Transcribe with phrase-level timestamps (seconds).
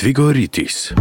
[0.00, 0.92] Tvigoritis.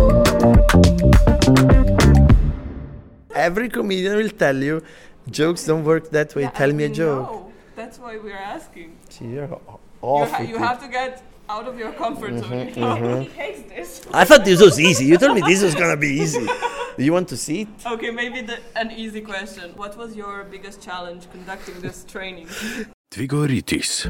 [3.33, 4.83] Every comedian will tell you
[5.31, 6.41] jokes don't work that way.
[6.41, 7.31] Yeah, tell me a joke.
[7.31, 7.51] know.
[7.77, 8.97] That's why we're asking.
[9.09, 10.35] Gee, You're You, awful.
[10.35, 12.99] ha- you have to get out of your comfort mm-hmm, zone.
[12.99, 13.21] you know?
[13.21, 14.01] He hates this.
[14.13, 15.05] I thought this was easy.
[15.05, 16.45] You told me this was gonna be easy.
[16.97, 17.69] Do you want to see it?
[17.85, 19.71] Okay, maybe the, an easy question.
[19.77, 22.47] What was your biggest challenge conducting this training?
[23.13, 24.09] Tvigoritis.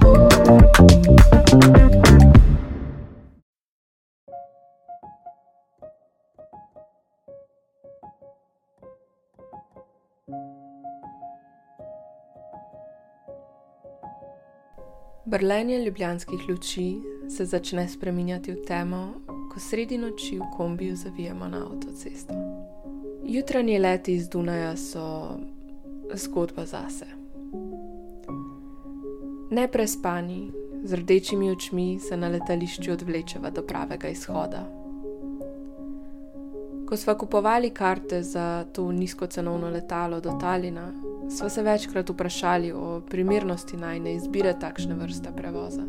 [15.25, 16.95] Brlenje ljubljanskih luči
[17.29, 19.13] se začne spreminjati v temo,
[19.53, 22.33] ko sredi noči v kombiju zavijemo na avtocesto.
[23.23, 25.37] Jutranji leti iz Dunaja so
[26.13, 27.05] zgodba zase.
[29.51, 30.51] Neprespani,
[30.83, 34.78] z rdečimi očmi se na letališču odvlečeva do pravega izhoda.
[36.89, 40.91] Ko smo kupovali karte za to nizkocenovno letalo do Talina,
[41.37, 45.83] smo se večkrat vprašali o primernosti najne izbire takšne vrste prevoza.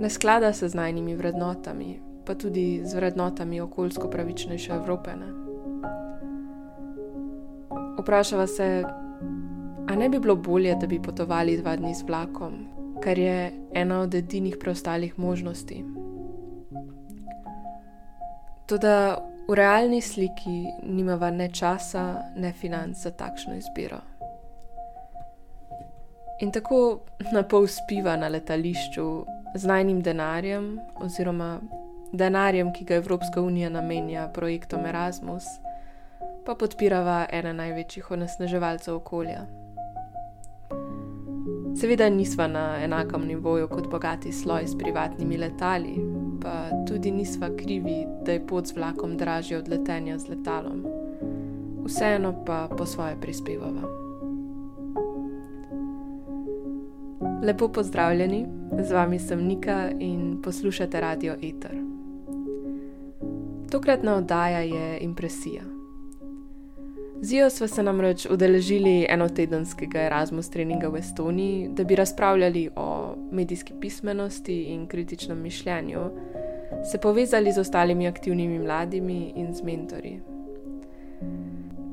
[0.00, 5.10] Ne sklada se z najnimi vrednotami, pa tudi z vrednotami okoljsko pravičnejše Evrope.
[5.16, 5.32] Ne?
[7.98, 8.84] Vprašava se,
[9.88, 12.52] a ne bi bilo bolje, da bi potovali dva dni z vlakom,
[13.00, 15.84] kar je ena od edinih preostalih možnosti.
[18.72, 23.98] Toda v realni sliki nimava ne časa, ne financ za takšno izbiro.
[26.40, 27.04] In tako
[27.36, 29.04] na pol spiva na letališču
[29.60, 31.60] z najnim denarjem, oziroma
[32.16, 35.44] denarjem, ki ga Evropska unija namenja projektom Erasmus,
[36.46, 39.44] pa podpirava ene največjih onesnaževalcev okolja.
[41.76, 45.96] Seveda nisva na enakem nivoju kot bogati sloj s privatnimi letali,
[46.42, 50.86] pa tudi nisva krivi, da je pot z vlakom dražja od letenja z letalom.
[51.84, 53.82] Vseeno pa po svoje prispevava.
[57.42, 58.46] Lepo pozdravljeni,
[58.82, 61.76] z vami sem Nika in poslušate Radio Eter.
[63.70, 65.62] Tokratna oddaja je impresija.
[67.22, 73.72] Zijo smo se namreč udeležili enotedenskega Erasmus treninga v Estoniji, da bi razpravljali o medijski
[73.80, 76.00] pismenosti in kritičnem mišljenju,
[76.84, 80.20] se povezali z ostalimi aktivnimi mladimi in z mentori.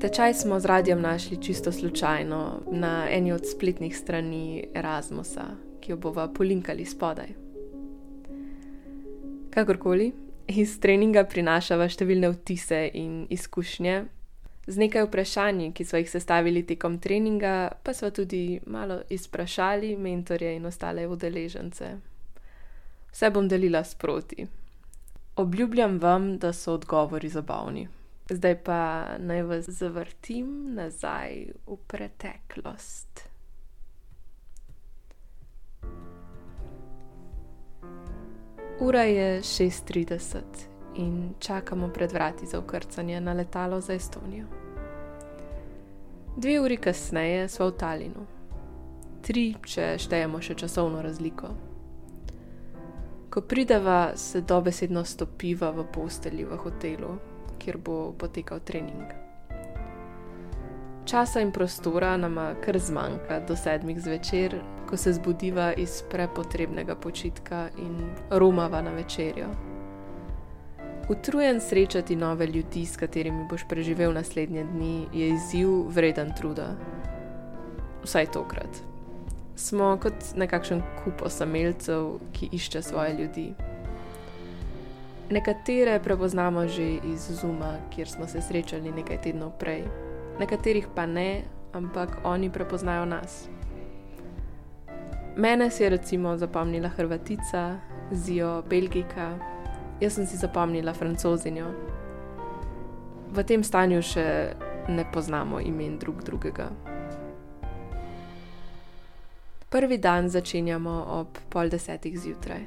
[0.00, 5.44] Tečaj smo z radijem našli čisto slučajno na eni od spletnih strani Erasmusa,
[5.80, 7.28] ki jo bova polinkali spodaj.
[9.50, 10.12] Kakorkoli,
[10.48, 14.04] iz treninga prinašava številne vtise in izkušnje,
[14.66, 20.54] z nekaj vprašanji, ki smo jih sestavili tekom treninga, pa smo tudi malo izprašali mentorje
[20.56, 21.90] in ostale udeležence.
[23.10, 24.46] Vse bom delila sproti.
[25.40, 27.88] Obljubljam vam, da so odgovori zabavni.
[28.30, 33.28] Zdaj pa naj vas zavrtim nazaj v preteklost.
[38.80, 40.40] Ura je 6:30
[40.96, 44.46] in čakamo pred vrati za ukrcanje na letalo za Estonijo.
[46.36, 48.26] Dve uri kasneje smo v Talinu,
[49.22, 51.69] tri, če štejemo še časovno razliko.
[53.30, 57.14] Ko prideva, se dobesedno stopiva v posteli v hotelu,
[57.62, 59.06] kjer bo potekal trening.
[61.06, 64.58] Časa in prostora nama kar zmanjka do sedmih zvečer,
[64.88, 69.46] ko se zbudiva iz prepotrebnega počitka in romava na večerjo.
[71.10, 76.74] Utrujen srečati nove ljudi, s katerimi boš preživel naslednje dni, je izziv vreden truda.
[78.02, 78.89] Vsaj tokrat.
[79.60, 83.52] Smo kot nekakšen kup osamelcev, ki išče svoje ljudi.
[85.30, 89.84] Nekatere prepoznamo že iz Zuma, kjer smo se srečali nekaj tednov prej,
[90.40, 93.48] nekaterih pa ne, ampak oni prepoznajo nas.
[95.36, 97.76] Mene si je recimo zapomnila Hrvatica,
[98.12, 99.38] Zijo, Belgika,
[100.00, 101.68] jaz sem si zapomnila Francozinjo.
[103.30, 104.24] V tem stanju še
[104.88, 106.89] ne poznamo imen drug drugega.
[109.70, 112.60] Prvi dan začenjamo ob pol desetih zjutraj.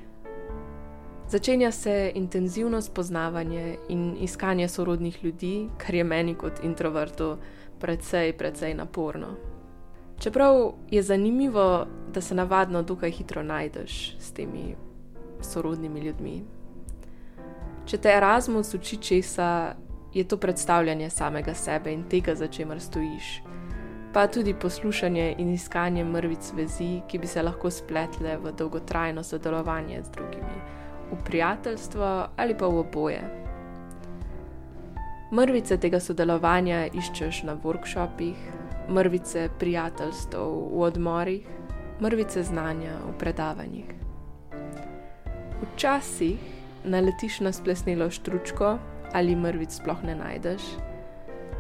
[1.28, 7.38] Začenja se intenzivno spoznavanje in iskanje sorodnih ljudi, kar je meni kot introvertu
[7.80, 9.28] precej, precej naporno.
[10.20, 14.76] Čeprav je zanimivo, da se navadno dokaj hitro najdeš s temi
[15.42, 16.42] sorodnimi ljudmi.
[17.86, 19.76] Če te Erasmus uči česa,
[20.14, 23.42] je to predstavljanje samega sebe in tega, za čemer stojiš,
[24.14, 30.04] pa tudi poslušanje in iskanje mrvic vezi, ki bi se lahko spletle v dolgotrajno sodelovanje
[30.04, 30.60] z drugimi,
[31.12, 33.24] v prijateljstvo ali pa v oboje.
[35.32, 38.38] Mrvice tega sodelovanja iščeš na workshopih,
[38.90, 41.48] mrvice prijateljstv v odmorih,
[42.02, 43.90] mrvice znanja v predavanjih.
[45.64, 46.38] Včasih
[46.86, 48.78] naletiš na splesnelo štručko
[49.14, 50.62] ali mrvic sploh ne najdeš,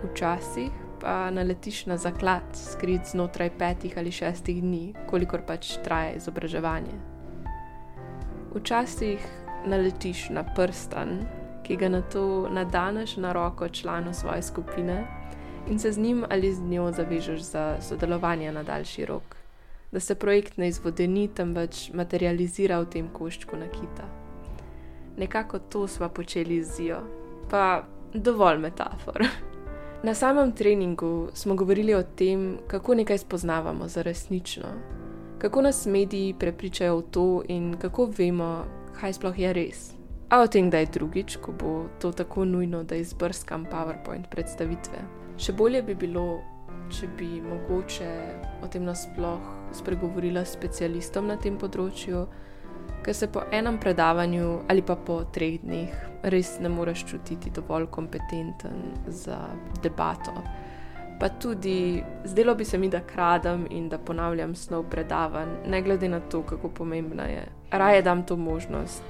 [0.03, 6.95] včasih pa naletiš na zaklad, skrit znotraj petih ali šestih dni, kolikor pač traja izobraževanje.
[8.55, 9.19] Včasih
[9.67, 11.25] naletiš na prstan,
[11.63, 15.03] ki ga na to nadaneš na roko članu svoje skupine
[15.69, 19.35] in se z njim ali z njo zavežeš za sodelovanje na daljši rok,
[19.91, 24.07] da se projekt ne izvodeni, temveč materializira v tem koščku nakita.
[25.17, 27.01] Nekako to smo počeli z Zijo,
[27.49, 27.83] pa
[28.13, 29.27] dovolj metafor.
[30.03, 34.67] Na samem treningu smo govorili o tem, kako nekaj spoznavamo za resnično,
[35.37, 38.65] kako nas mediji prepričajo v to in kako vemo,
[38.99, 39.93] kaj sploh je res.
[40.29, 45.05] A o tem, da je drugič, ko bo to tako nujno, da izbrskam PowerPoint predstavitve.
[45.37, 46.41] Še bolje bi bilo,
[46.91, 48.11] če bi mogoče
[48.59, 49.39] o tem nasploh
[49.71, 52.27] spregovorila s specialistom na tem področju,
[53.03, 57.87] ker se po enem predavanju ali pa po treh dneh res ne moreš čutiti dovolj
[57.91, 59.37] kompetenten za
[59.83, 60.33] debato.
[61.19, 66.09] Pa tudi zdelo bi se mi, da kradem in da ponavljam snov predavanj, ne glede
[66.09, 67.45] na to, kako pomembna je.
[67.71, 69.03] Raje dam to možnost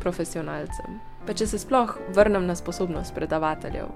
[0.00, 1.00] profesionalcem.
[1.26, 3.88] Pa če se sploh vrnem na sposobnost predavateljev.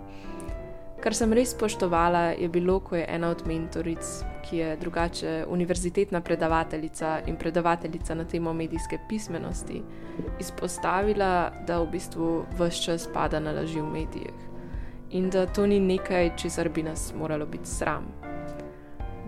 [1.01, 4.05] Kar sem res spoštovala, je bilo, ko je ena od mentoric,
[4.45, 9.83] ki je drugače univerzitetna predavateljica in predavateljica na temo medijske pismenosti,
[10.41, 14.51] izpostavila, da v bistvu vse čas pada na laži v medijih
[15.11, 18.07] in da to ni nekaj, česar bi nas moralo biti sram.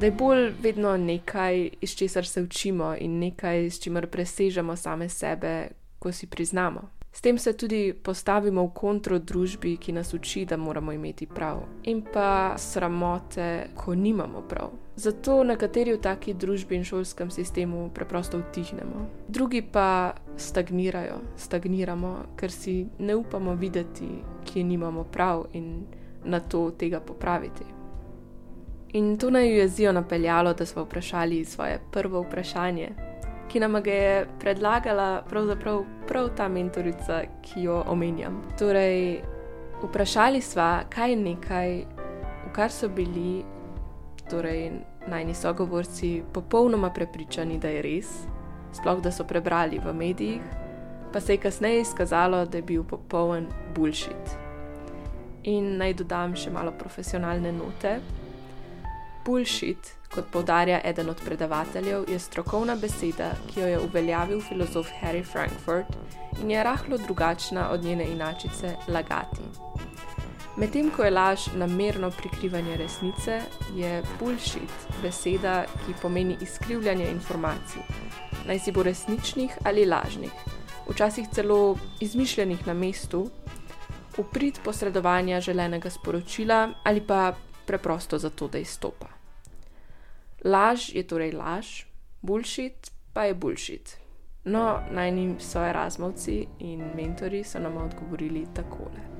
[0.01, 5.09] Da je bolj vedno nekaj, iz česar se učimo in nekaj, s čimer presežemo same
[5.09, 7.02] sebe, ko si priznamo.
[7.13, 11.61] S tem se tudi postavimo v kontro družbi, ki nas uči, da moramo imeti prav,
[11.83, 14.71] in pa sramote, ko nimamo prav.
[14.97, 22.51] Zato nekateri v taki družbi in šolskem sistemu preprosto utihnemo, drugi pa stagnirajo, stagniramo, ker
[22.51, 24.09] si ne upamo videti,
[24.45, 25.85] kje nimamo prav in
[26.25, 27.65] na to tega popraviti.
[28.93, 33.12] In to naj jo je zijo napeljalo, da smo vprašali svoje prvo vprašanje,
[33.53, 38.41] ki nam ga je predlagala pravzaprav prav ta mentorica, ki jo omenjam.
[38.59, 39.21] Torej,
[39.83, 41.75] vprašali smo, kaj je nekaj,
[42.47, 43.45] v kar so bili
[44.31, 44.71] torej,
[45.09, 48.11] najni sogovorci popolnoma prepričani, da je res,
[48.73, 50.43] sploh da so prebrali v medijih,
[51.13, 54.37] pa se je kasneje izkazalo, da je bil popoln bullshit.
[55.45, 57.99] In naj dodam še malo profesionalne note.
[59.25, 65.25] Bullshit kot povdarja eden od predavateljev, je strokovna beseda, ki jo je uveljavil filozof Harry
[65.25, 65.87] Frankfurt
[66.43, 69.41] in je rahlo drugačna od njene inačice lagati.
[70.57, 73.41] Medtem ko je laž namerno prikrivanje resnice,
[73.75, 74.73] je bullshit
[75.03, 77.83] beseda, ki pomeni izkrivljanje informacij,
[78.47, 80.33] naj si bo resničnih ali lažnih,
[80.91, 83.31] včasih celo izmišljenih na mestu,
[84.19, 87.33] uprit posredovanja želenega sporočila ali pa
[87.73, 89.09] preprosto zato, da izstopa.
[90.45, 91.87] Laž je torej laž,
[92.21, 93.97] bullshit pa je bullshit.
[94.45, 99.12] No, najni so Erasmovci in mentori so nam odgovorili takole.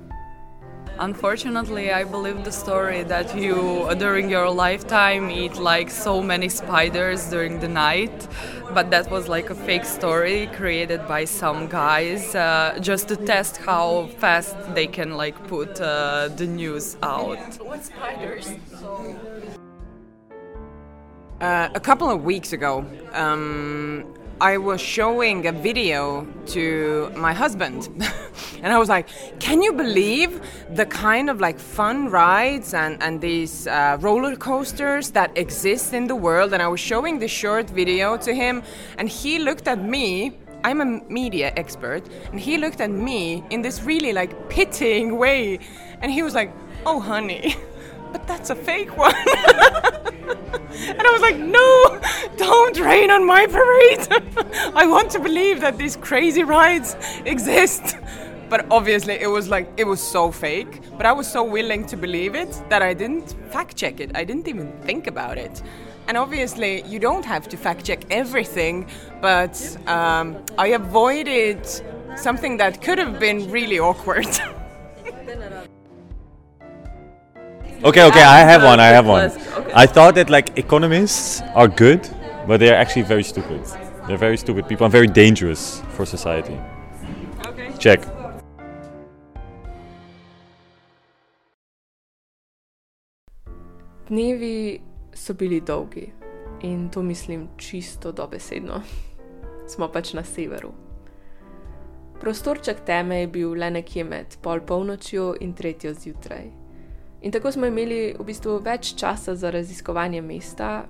[1.03, 7.29] Unfortunately, I believe the story that you, during your lifetime, eat like so many spiders
[7.29, 8.29] during the night,
[8.73, 13.57] but that was like a fake story created by some guys uh, just to test
[13.57, 17.57] how fast they can like put uh, the news out.
[17.57, 18.53] What spiders?
[21.41, 24.05] Uh, a couple of weeks ago, um,
[24.43, 27.89] I was showing a video to my husband,
[28.63, 29.07] and I was like,
[29.39, 30.41] "Can you believe
[30.75, 36.09] the kind of like fun rides and and these uh, roller coasters that exist in
[36.09, 38.65] the world?" And I was showing the short video to him,
[38.99, 40.33] and he looked at me.
[40.65, 45.61] I'm a media expert, and he looked at me in this really like pitying way,
[46.01, 46.51] and he was like,
[46.85, 47.55] "Oh, honey."
[48.13, 49.15] but that's a fake one.
[50.99, 52.01] and I was like, no,
[52.37, 54.07] don't rain on my parade.
[54.75, 57.97] I want to believe that these crazy rides exist.
[58.53, 60.83] But obviously, it was like, it was so fake.
[60.99, 64.15] But I was so willing to believe it that I didn't fact check it.
[64.15, 65.63] I didn't even think about it.
[66.07, 68.89] And obviously, you don't have to fact check everything,
[69.23, 71.67] but um, I avoided
[72.17, 74.29] something that could have been really awkward.
[77.85, 78.79] Okay, okay, I have one.
[78.79, 79.33] I have one.
[79.33, 79.73] Okay.
[79.75, 82.09] I thought that like economists are good,
[82.47, 83.61] but they are actually very stupid.
[84.07, 86.57] They're very stupid people and very dangerous for society.
[87.81, 88.07] Check.
[94.09, 94.81] Dnevi
[95.15, 96.13] so bili dolgi
[96.63, 98.83] in to mislim čisto dobesedno.
[99.75, 100.73] Smo pač na severu.
[102.21, 106.62] Prostorček teme je bil le nekje med pol polnočjo in tretjo zjutraj.
[107.23, 110.89] In tako smo imeli v bistvu več časa za raziskovanje mesta,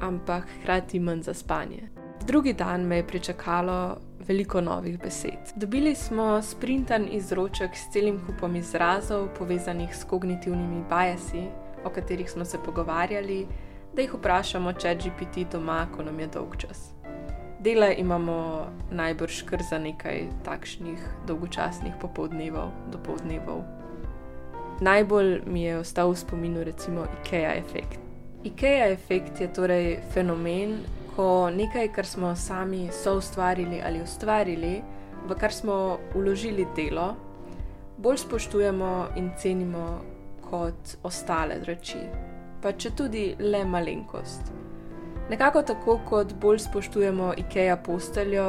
[0.00, 1.90] ampak hkrati manj za spanje.
[2.26, 3.96] Drugi dan me je pričakalo
[4.28, 5.52] veliko novih besed.
[5.56, 11.44] Dobili smo sprintan izroček s celim kupom izrazov, povezanih s kognitivnimi bajasi,
[11.84, 13.46] o katerih smo se pogovarjali,
[13.94, 16.94] da jih vprašamo, če GPT doma, ko nam je dolg čas.
[17.60, 23.83] Dela imamo najbrž kar za nekaj takšnih dolgočasnih popoldnevov, dopoldnevov.
[24.80, 27.98] Najbolj mi je ostal v spominu recimo IKEA efekt.
[28.44, 30.80] IKEA efekt je torej fenomen,
[31.16, 34.82] ko nekaj, kar smo sami soustvarili ali ustvarili,
[35.28, 37.14] v kar smo uložili delo,
[37.96, 40.00] bolj spoštujemo in cenimo
[40.50, 42.02] kot ostale reči,
[42.62, 44.52] pa če tudi le malenkost.
[45.30, 48.48] Nekako tako, kot bolj spoštujemo IKEA posteljo,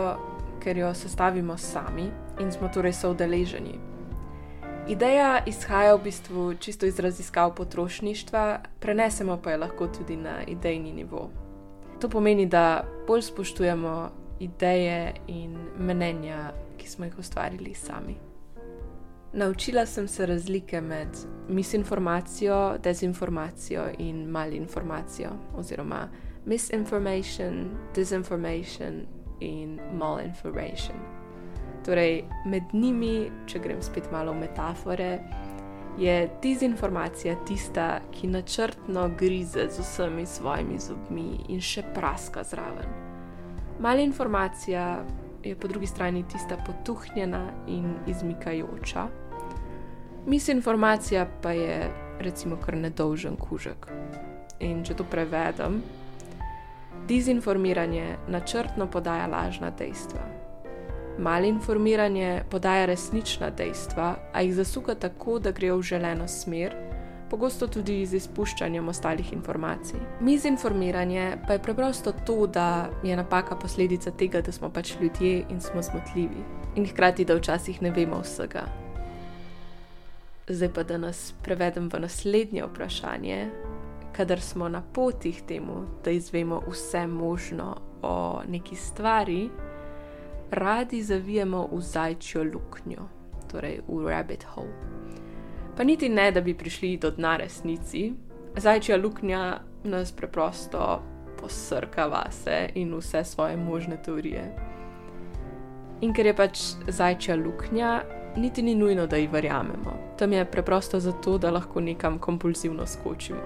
[0.59, 2.09] ker jo sestavimo sami
[2.41, 3.94] in smo torej soudeleženi.
[4.87, 10.93] Ideja izhaja v bistvu čisto iz raziskav potrošništva, prenesemo pa jo lahko tudi na idejni
[10.93, 11.29] nivo.
[12.01, 18.15] To pomeni, da bolj spoštujemo ideje in mnenja, ki smo jih ustvarili sami.
[19.33, 21.07] Naučila sem se razlike med
[21.49, 26.07] misinformacijo, dezinformacijo in malinformacijo, oziroma
[26.45, 29.01] misinformation, disinformation
[29.39, 31.14] in malinformation.
[31.85, 35.09] Torej, med njimi, če grem spet malo v metafore,
[35.97, 42.89] je dezinformacija tista, ki načrtno grize z vsemi svojimi zobmi in še praska zraven.
[43.79, 45.03] Malinformacija
[45.43, 49.07] je po drugi strani tista potuhnjena in izmikajoča.
[50.25, 53.87] Misinformacija pa je recimo kar nedolžen kužek.
[54.59, 55.83] In če to prevedem,
[57.07, 60.34] dezinformiranje načrtno podaja lažna dejstva.
[61.19, 66.75] Malinformiranje podaja resnična dejstva, a jih zasuka tako, da grejo v želeno smer,
[67.29, 69.99] pogosto tudi z izpuščanjem ostalih informacij.
[70.19, 75.61] Mizinformiranje pa je preprosto to, da je napaka posledica tega, da smo pač ljudje in
[75.61, 76.43] smo zmotljivi,
[76.75, 78.65] in hkrati, da včasih ne vemo vsega.
[80.47, 83.49] Zdaj pa da nas prevedem v naslednje vprašanje,
[84.13, 89.49] kadar smo na poti k temu, da izvemo vse možno o neki stvari,
[90.51, 93.07] radi zavijemo v zajčjo luknjo,
[93.51, 94.73] torej v rabbit hole.
[95.77, 98.13] Pa niti ne, da bi prišli do dna resnici,
[98.57, 101.01] zajčja luknja nas preprosto
[101.41, 104.55] posrka vase in vse svoje možne teorije.
[106.01, 108.01] In ker je pač zajčja luknja,
[108.35, 109.93] niti ni nujno, da ji verjamemo.
[110.17, 113.39] Tam je preprosto zato, da lahko nekam kompulzivno skočimo.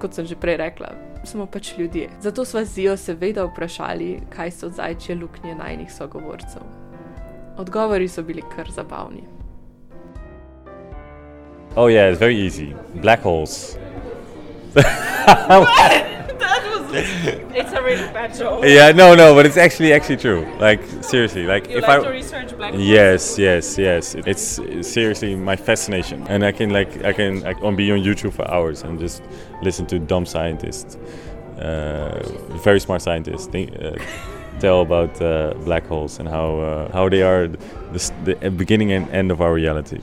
[0.00, 0.92] Kot sem že prej rekla,
[1.24, 2.10] smo pač ljudje.
[2.20, 6.62] Zato smo z Zijo seveda vprašali, kaj so zajčje luknje najnih sogovorcev.
[7.56, 9.24] Odgovori so bili kar zabavni.
[11.76, 12.74] Oh yeah, it's very easy.
[12.94, 13.76] Black holes.
[17.54, 18.64] It's a really bad joke.
[18.64, 20.46] Yeah, no, no, but it's actually actually true.
[20.58, 22.86] Like seriously, like You if like I to research black holes?
[22.86, 24.14] Yes, yes, yes.
[24.14, 28.00] It's, it's seriously my fascination, and I can like I can I can be on
[28.00, 29.22] YouTube for hours and just
[29.62, 30.96] listen to dumb scientists,
[31.58, 32.20] uh,
[32.64, 33.96] very smart scientists, think, uh,
[34.60, 39.08] tell about uh, black holes and how uh, how they are the, the beginning and
[39.10, 40.00] end of our reality.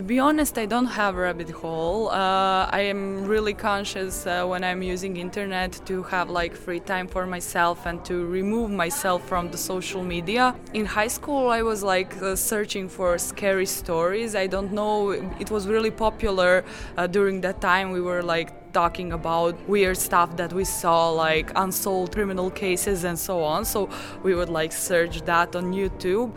[0.00, 2.08] To be honest, I don't have a rabbit hole.
[2.08, 7.06] Uh, I am really conscious uh, when I'm using internet to have like free time
[7.06, 10.56] for myself and to remove myself from the social media.
[10.72, 14.34] In high school, I was like uh, searching for scary stories.
[14.34, 16.64] I don't know, it was really popular
[16.96, 17.90] uh, during that time.
[17.90, 23.18] We were like talking about weird stuff that we saw like unsolved criminal cases and
[23.18, 23.90] so on so
[24.22, 26.30] we would like search that on youtube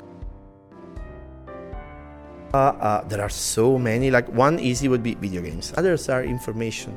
[2.53, 4.11] Uh, uh, there are so many.
[4.11, 5.73] Like one easy would be video games.
[5.75, 6.95] Others are information.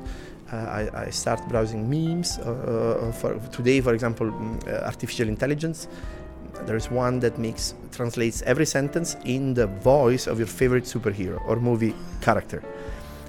[0.52, 2.38] Uh, I, I start browsing memes.
[2.38, 5.88] Uh, uh, for today, for example, mm, uh, artificial intelligence.
[6.66, 11.40] There is one that makes translates every sentence in the voice of your favorite superhero
[11.48, 12.62] or movie character.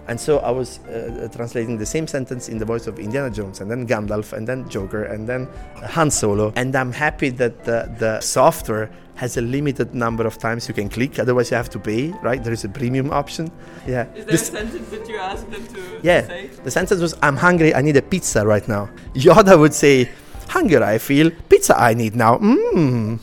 [0.10, 3.60] And so I was uh, translating the same sentence in the voice of Indiana Jones,
[3.60, 6.54] and then Gandalf, and then Joker, and then Han Solo.
[6.56, 10.90] And I'm happy that the, the software has a limited number of times you can
[10.90, 12.44] click, otherwise, you have to pay, right?
[12.44, 13.52] There is a premium option.
[13.88, 14.06] Yeah.
[14.16, 16.22] Is This- sentence that you asked them to yeah.
[16.64, 18.90] The sentence was, I'm hungry, I need a pizza right now.
[19.26, 20.10] Yoda would say,
[20.50, 22.38] hunger I feel, pizza I need now.
[22.38, 23.20] Mmm.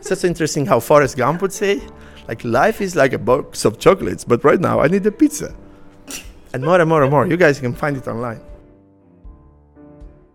[0.00, 1.82] Such interesting how Forrest Gump would say,
[2.28, 5.54] like life is like a box of chocolates, but right now I need a pizza.
[6.54, 7.26] And more and more and more.
[7.26, 8.40] You guys can find it online.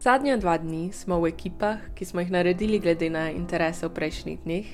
[0.01, 4.39] Zadnja dva dni smo v ekipah, ki smo jih naredili glede na interese v prejšnjih
[4.41, 4.65] dneh.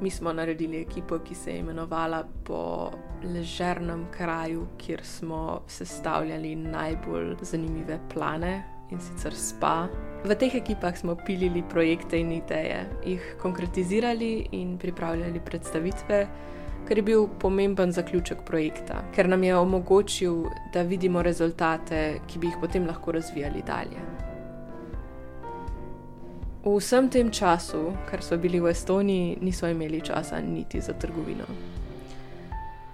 [0.00, 2.90] Mi smo naredili ekipo, ki se je imenovala po
[3.24, 9.86] ležernem kraju, kjer smo sestavljali najbolj zanimive plane in sicer spa.
[10.24, 16.26] V teh ekipah smo pilili projekte in ideje, jih konkretizirali in pripravljali predstavitve,
[16.88, 22.52] kar je bil pomemben zaključek projekta, ker nam je omogočil, da vidimo rezultate, ki bi
[22.52, 24.23] jih potem lahko razvijali dalje.
[26.64, 31.44] V vsem tem času, kar so bili v Estoniji, nismo imeli časa niti za trgovino.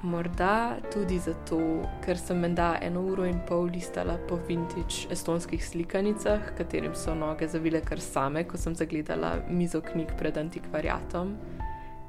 [0.03, 1.59] Morda tudi zato,
[2.03, 7.47] ker sem menda eno uro in pol listala po vintage estonskih slikanicah, katerim so noge
[7.47, 11.37] zavile kar same, ko sem zagledala mizo knjig pred antikvariatom.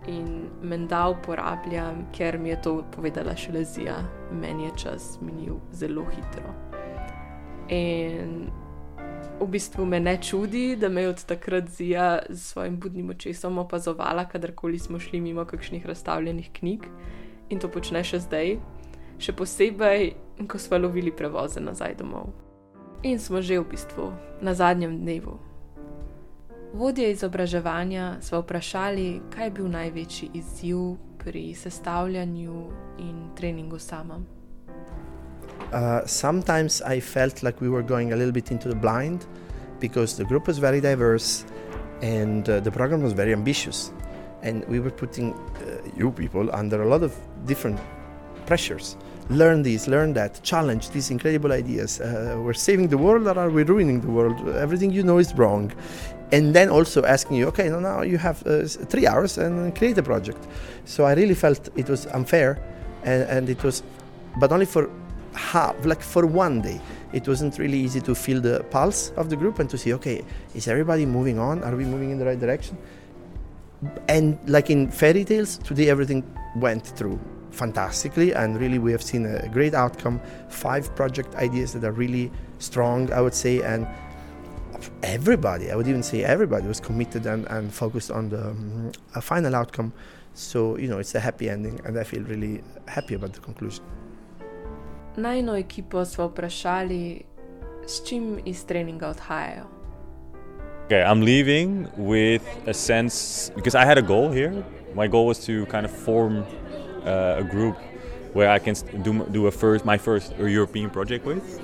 [0.07, 3.99] In menda uporabljam, ker mi je to povedala šele Zija,
[4.31, 6.55] meni je čas minil zelo hitro.
[7.69, 8.49] In
[9.41, 13.57] v bistvu me ne čudi, da me je od takrat Zija z svojim budnim očesom
[13.57, 16.85] opazovala, kadarkoli smo šli mimo kakšnih razstavljenih knjig
[17.49, 18.57] in to počne še zdaj,
[19.19, 20.13] še posebej,
[20.47, 22.31] ko smo lovili prevoze nazaj domov.
[23.03, 25.39] In smo že v bistvu na zadnjem dnevu.
[26.73, 32.69] Vodje izobraževanja smo vprašali, kaj je bil največji izziv pri sestavljanju
[32.99, 34.40] in treningu samem.
[35.71, 39.25] Uh, sometimes I felt like we were going a little bit into the blind
[39.79, 41.45] because the group was very diverse
[42.01, 43.91] and uh, the program was very ambitious.
[44.41, 47.15] And we were putting uh, you people under a lot of
[47.45, 47.79] different
[48.45, 48.97] pressures.
[49.29, 52.01] Learn this, learn that, challenge these incredible ideas.
[52.01, 54.37] Uh, we're saving the world or are we ruining the world?
[54.49, 55.71] Everything you know is wrong.
[56.31, 59.97] And then also asking you, okay, no, now you have uh, three hours and create
[59.97, 60.47] a project.
[60.85, 62.59] So I really felt it was unfair
[63.03, 63.83] and, and it was,
[64.39, 64.89] but only for
[65.33, 66.79] half, like for one day.
[67.13, 70.23] It wasn't really easy to feel the pulse of the group and to see, okay,
[70.55, 71.63] is everybody moving on?
[71.63, 72.77] Are we moving in the right direction?
[74.07, 76.23] And like in fairy tales, today everything
[76.55, 77.19] went through
[77.51, 80.21] fantastically, and really we have seen a great outcome.
[80.49, 83.87] Five project ideas that are really strong, I would say, and
[85.03, 88.91] everybody, I would even say everybody, was committed and, and focused on the um,
[89.21, 89.91] final outcome.
[90.33, 93.83] So, you know, it's a happy ending, and I feel really happy about the conclusion.
[95.17, 97.23] Najno ekipo smo vprašali,
[97.87, 99.65] s čim iz treninga odhajajo.
[100.87, 104.63] Okay, I'm leaving with a sense because I had a goal here.
[104.95, 106.43] My goal was to kind of form
[107.05, 107.75] uh, a group
[108.33, 111.61] where I can do do a first my first European project with.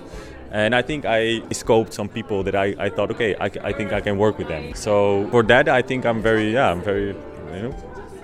[0.52, 3.92] And I think I scoped some people that I, I thought, okay, I, I think
[3.92, 4.74] I can work with them.
[4.76, 7.08] So for that, I think I'm very, yeah, I'm very,
[7.54, 7.76] you know,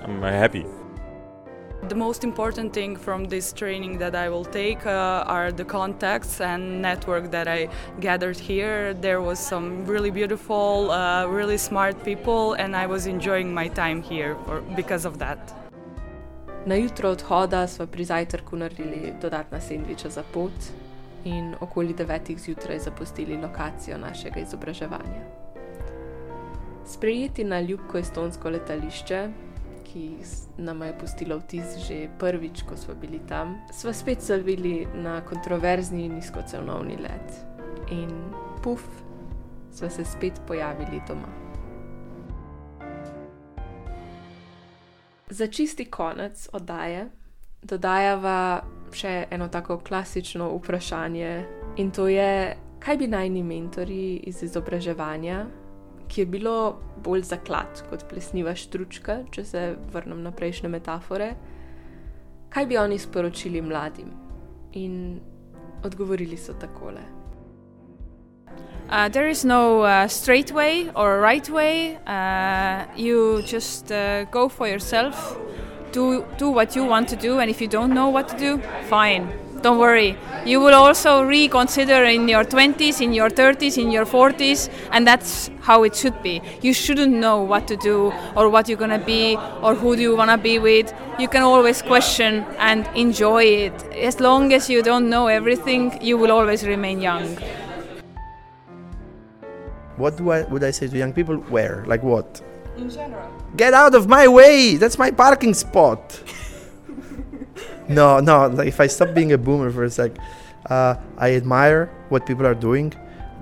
[0.03, 0.65] I'm happy.
[1.89, 6.39] The most important thing from this training that I will take uh, are the contacts
[6.39, 7.67] and network that I
[7.99, 8.93] gathered here.
[8.93, 14.01] There was some really beautiful, uh, really smart people, and I was enjoying my time
[14.01, 15.39] here for, because of that.
[16.65, 20.71] Na jutro odhoda smo pri zajtrku naredili dodatna sendviča za pot
[21.25, 25.23] in okoli devetih zjutraj zapustili lokacijo našega izobraževanja.
[26.85, 29.29] Sprejeti na ljubko estonsko letališče,
[29.93, 30.17] ki
[30.57, 36.09] nam je pustilo vtis že prvič, ko smo bili tam, smo spet zavili na kontroverzni
[36.09, 37.45] nizkocenovni let.
[37.91, 38.09] In
[38.63, 38.81] puf,
[39.71, 41.29] smo se spet pojavili doma.
[45.29, 47.09] Za čisti konec oddaje
[47.61, 51.45] dodajava še eno tako klasično vprašanje,
[51.77, 55.45] in to je, kaj bi najni mentori iz izobraževanja
[56.07, 59.63] ki je bilo bolj zaklad kot plesniva štručka, če se
[59.93, 61.33] vrnem na prejšnje metafore,
[62.53, 64.11] kaj bi oni sporočili mladim?
[64.73, 65.19] In
[65.83, 67.01] odgovorili so takole.
[68.89, 71.97] Uh, there is no uh, straight way or right way.
[72.05, 75.37] Uh, you just uh, go for yourself,
[75.91, 78.61] do do what you want to do, and if you don't know what to do,
[78.89, 80.17] fine don't worry.
[80.45, 85.49] You will also reconsider in your 20s, in your 30s, in your 40s, and that's
[85.61, 86.41] how it should be.
[86.61, 90.15] You shouldn't know what to do or what you're gonna be or who do you
[90.15, 90.93] wanna be with.
[91.17, 93.83] You can always question and enjoy it.
[93.93, 97.37] As long as you don't know everything, you will always remain young.
[99.95, 101.37] What do I, would I say to young people?
[101.37, 101.85] Where?
[101.87, 102.41] Like what?
[102.75, 103.31] In general.
[103.55, 104.75] Get out of my way!
[104.75, 106.19] That's my parking spot!
[107.87, 108.47] No, no.
[108.47, 110.11] Like if I stop being a boomer for a sec,
[110.69, 112.93] uh, I admire what people are doing.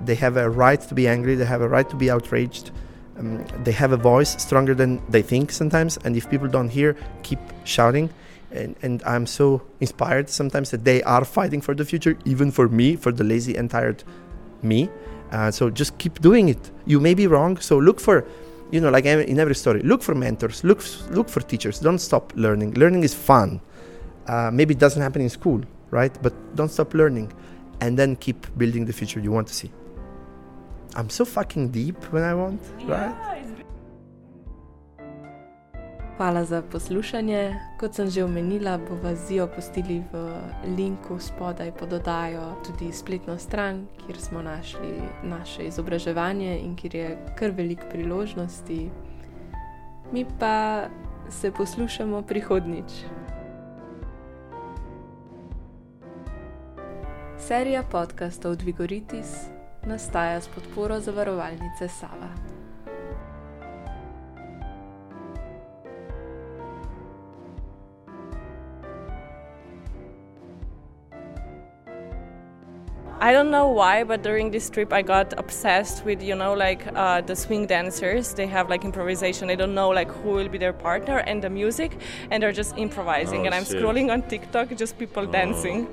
[0.04, 2.70] they have a right to be angry, they have a right to be outraged.
[3.18, 6.96] Um, they have a voice stronger than they think sometimes, and if people don't hear,
[7.22, 8.10] keep shouting.
[8.50, 12.68] And, and I'm so inspired sometimes that they are fighting for the future, even for
[12.68, 14.02] me, for the lazy and tired
[14.62, 14.90] me.
[15.30, 16.70] Uh, so just keep doing it.
[16.84, 18.26] You may be wrong, so look for,
[18.70, 21.78] you know, like in every story, look for mentors, look look for teachers.
[21.78, 22.74] Don't stop learning.
[22.74, 23.60] Learning is fun.
[24.28, 26.22] Uh, maybe it doesn't happen in school, right?
[26.22, 27.32] But don't stop learning,
[27.80, 29.70] and then keep building the future you want to see.
[30.94, 33.14] I'm so fucking deep when I want, right?
[36.16, 37.54] Hvala za poslušanje.
[37.80, 40.30] Kot sem že omenila, bomo zijo postili v
[40.76, 47.18] linku spodaj pod oddajo tudi spletno stran, kjer smo našli naše izobraževanje in kjer je
[47.34, 48.90] kar veliko priložnosti.
[50.12, 50.86] Mi pa
[51.28, 52.92] se poslušamo prihodnič.
[57.42, 59.26] Serija podkastov Dvigoritis
[59.86, 62.28] nastaja s podporo zavarovalnice Sava.
[73.20, 76.86] I don't know why, but during this trip, I got obsessed with you know like
[76.94, 78.34] uh, the swing dancers.
[78.34, 79.48] They have like improvisation.
[79.48, 81.98] They don't know like who will be their partner and the music,
[82.30, 83.42] and they're just improvising.
[83.42, 83.82] Oh, and I'm shit.
[83.82, 85.88] scrolling on TikTok, just people dancing.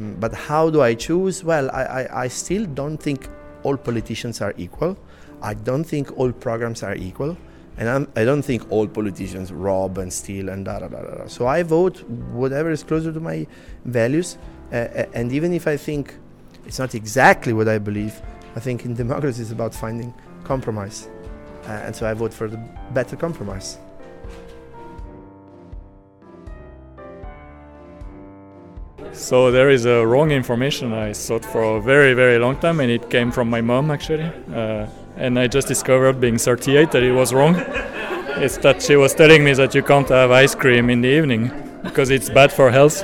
[0.00, 1.44] Um, but how do I choose?
[1.44, 3.28] Well, I, I, I still don't think
[3.62, 4.96] all politicians are equal.
[5.42, 7.36] I don't think all programs are equal.
[7.76, 11.14] And I'm, I don't think all politicians rob and steal and da da da da.
[11.16, 11.26] da.
[11.26, 13.46] So I vote whatever is closer to my
[13.84, 14.38] values.
[14.72, 16.14] Uh, uh, and even if I think
[16.66, 18.20] it's not exactly what I believe,
[18.56, 20.12] I think in democracy it's about finding
[20.44, 21.08] compromise.
[21.64, 22.58] Uh, and so I vote for the
[22.92, 23.78] better compromise.
[29.12, 32.90] So there is a wrong information I thought for a very very long time, and
[32.90, 34.30] it came from my mom actually.
[34.54, 37.56] Uh, and I just discovered, being 38, that it was wrong.
[38.38, 41.50] it's that she was telling me that you can't have ice cream in the evening
[41.82, 43.02] because it's bad for health.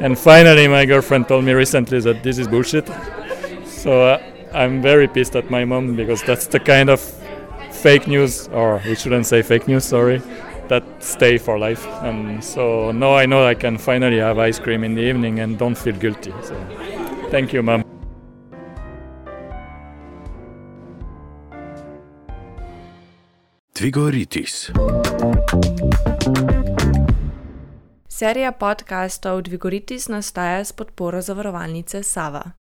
[0.00, 2.88] And finally, my girlfriend told me recently that this is bullshit.
[3.64, 7.00] So uh, I'm very pissed at my mom because that's the kind of
[7.70, 10.22] fake news, or we shouldn't say fake news, sorry,
[10.68, 11.86] that stay for life.
[12.02, 15.58] And so now I know I can finally have ice cream in the evening and
[15.58, 16.32] don't feel guilty.
[16.42, 16.54] So
[17.30, 17.84] thank you, mom.
[23.72, 24.70] Tvigoritis.
[28.08, 32.50] Serija podkastov Dvigoritis nastaja s podporo zavarovalnice Sava.